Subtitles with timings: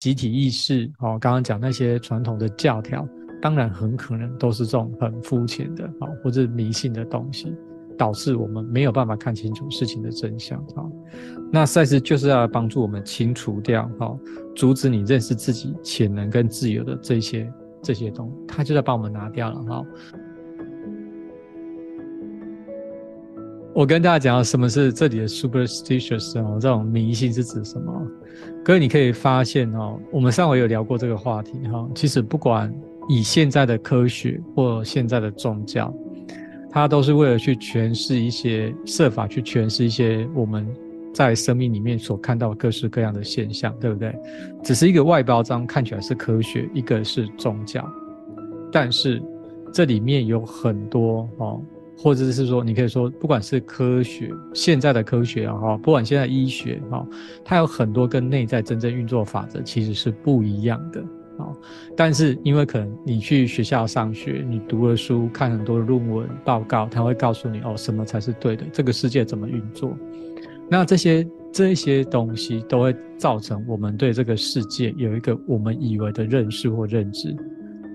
[0.00, 3.06] 集体意识，哦，刚刚讲那些传统的教条，
[3.42, 7.52] 当然很可能都是这种很肤浅的，哦，或者迷信的东西，
[7.96, 10.88] 导致我们没有办法看清楚事情的真相，哦。
[11.50, 14.16] 那赛事就是要帮助我们清除掉，哦，
[14.54, 17.52] 阻止你认识自己潜能跟自由的这些
[17.82, 19.84] 这些东西，它就在帮我们拿掉了，哈。
[23.74, 27.92] 我跟大家讲什么是这里的 superstitious 哦，这种迷信是指什么？
[28.64, 31.88] 各位你可以发现哦，我们上回有聊过这个话题哈。
[31.94, 32.74] 其实不管
[33.08, 35.94] 以现在的科学或现在的宗教，
[36.70, 40.66] 它都是为了去诠释一些设法去诠释一些我们
[41.14, 44.12] 在生命里面所看到各式各样的现象，对不对？
[44.64, 47.88] 只是一个外包装看起来是科学，一个是宗教，
[48.72, 49.22] 但是
[49.72, 51.62] 这里面有很多哦。
[52.00, 57.04] 或者是说，你可以说，不管是科学，现在的科学啊，哈，不管现在医学哈，
[57.44, 61.00] 它有很多跟内在真正运作法则其实是不一样的
[61.38, 61.50] 啊。
[61.96, 69.92] 但是因为可能你去学校上学，你读了书，看很多论文报告，他会告诉你哦，什么才是对的，这个世界怎么运作。
[70.70, 77.34] 那这些这些东西都会造成我们对这个世界有一个我们以为的认识或认知，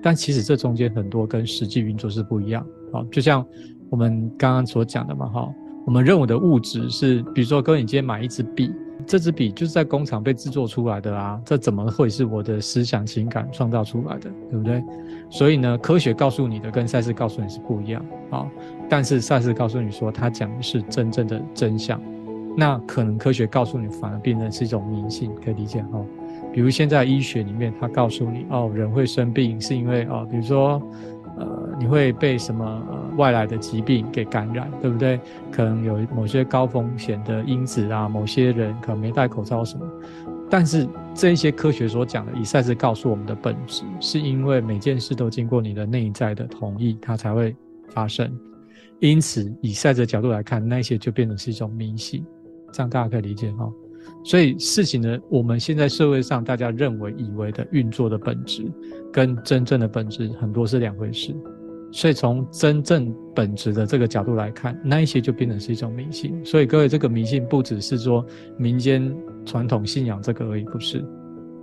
[0.02, 3.46] 但其实这中间很多跟实际运作是不一样啊，就像。
[3.94, 5.54] 我们刚刚所讲的嘛，哈，
[5.86, 8.74] 我们认为的物质是，比如说，哥，你今天买一支笔，
[9.06, 14.84] 这支笔就是在工厂被制作出来的啊，这怎么会是我的思想情感创造出来的，对不对？
[15.30, 18.50] 所以呢，科学告诉你的跟赛事告诉你是不一样啊，
[18.90, 22.02] 但是赛事告诉你说他讲的是真正的真相，
[22.58, 26.04] 那可能科学告诉你反而变成是一种迷信，可以理解哈？
[26.52, 30.82] 比如现在医学里面，他告诉你哦，人会生病是因为哦，比如说。
[31.38, 32.84] 呃，你会被什么
[33.18, 35.20] 外来的疾病给感染，对不对？
[35.52, 39.86] 可能有某些高风险的因子啊，某些人可能没戴口罩什么。
[40.50, 47.56] 但是这一些科学所讲的，以赛斯告诉我们的本质，是因为每件事都经过你的内在的同意，它才会
[47.90, 48.32] 发生。
[49.00, 52.24] 因此，以赛的角度来看，那些就变成是一种迷信，
[52.72, 53.68] 这样大家可以理解哈。
[54.24, 58.64] 所以事情呢，我们现在社会上大家认为以为的运作的本质，
[59.12, 61.36] 跟真正的本质很多是两回事。
[61.92, 66.44] 所以从真正本质的这个角度来看，那一些就变成是一种迷信。
[66.44, 68.26] 所以各位，这个迷信不只是说
[68.58, 69.16] 民间
[69.46, 71.06] 传统信仰这个而已，不是，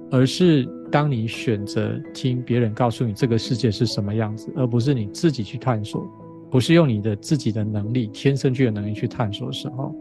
[0.09, 6.09] 而是当你选择听别人告诉你这个世界是什么样子，而不是你自己去探索，
[6.49, 9.93] 不是用你的自己的能力、天生具有能力去探索的时候，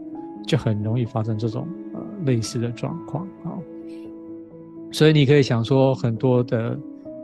[0.46, 1.66] 就很容易发生这种。
[2.24, 3.56] 类似的状况啊，
[4.90, 6.78] 所以你可以想说，很多的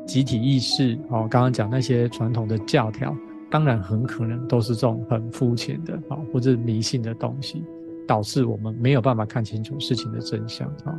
[0.07, 3.17] 集体意识哦，刚刚讲那些传统的教条，
[3.51, 7.63] 当然很可能都是这种很肤浅的啊，或者迷信的东西，
[8.07, 10.95] 导致我们没有办法看清楚事情的真相啊。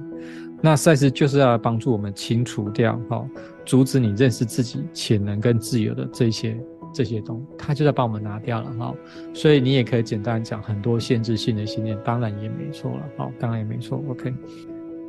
[0.62, 3.25] 那赛事就是要帮助我们清除掉哈，
[3.66, 6.58] 阻止你认识自己潜能跟自由的这些。
[6.93, 8.93] 这些东西，他就在帮我们拿掉了哈，
[9.33, 14.01] 所以你也可以简单讲很多限制性的信念，当然也没错了，好，当然也没错。
[14.09, 14.33] OK，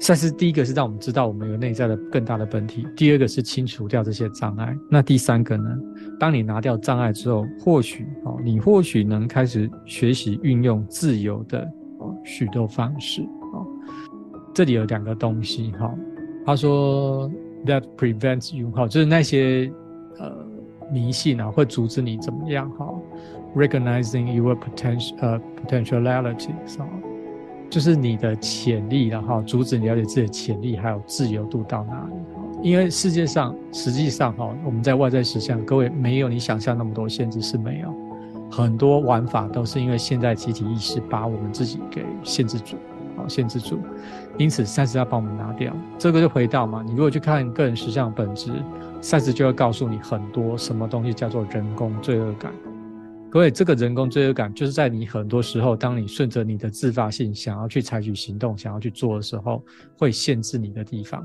[0.01, 5.77] 赛事第一个是让我们知道我们有内在的更大的本体，第二个是清除掉这些障碍，那第三个呢？
[6.21, 11.61] 当你拿掉障碍之后，或许哦，你或许能开始学习运用自由的
[11.99, 13.23] 哦许多方式
[13.53, 13.67] 哦。
[14.53, 15.95] 这里有两个东西哈，
[16.45, 17.31] 他说
[17.65, 19.73] that prevents you 哈，就是那些
[20.19, 20.48] 呃。
[20.91, 22.71] 迷信啊，会阻止你怎么样？
[22.71, 22.89] 哈
[23.55, 26.89] ，recognizing your potential 呃 potentialities 啊，
[27.71, 32.71] 就是你的潜力，然后阻止你了解自己的潜力还有自由度到哪里？
[32.71, 37.95] 因为世界上实际上哈，我们在外在实相，各位没有你想象那么多限制是没有，
[38.51, 42.77] 很多玩法都是因为现在集体意识把我们自己给限制住，
[43.29, 43.81] 限制住，
[44.37, 48.51] 因此赛斯要帮我们拿掉，这个就回到嘛，你如果去看个人实相本质。
[49.01, 52.53] 赛斯就会告诉你很多什么东西叫做人工罪恶感。
[53.31, 59.63] 各位，这个人工罪恶感就是在你很多时候，当你顺着你的自发性想要去采取行动、想要去做的时候，
[59.97, 61.25] 会限制你的地方，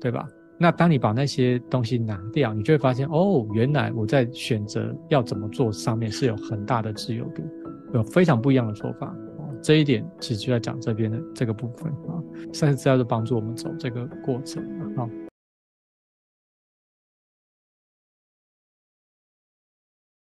[0.00, 0.26] 对吧？
[0.58, 7.42] 那当你把那些东西拿掉，你就会发现，哦，原来我在选择要怎么做上面是有很大的自由度，
[7.92, 9.14] 有非常不一样的做法。
[9.64, 12.20] 这一点其实就在讲这边的这个部分啊。
[12.52, 14.62] 赛斯资料就帮助我们走这个过程
[14.96, 15.08] 啊。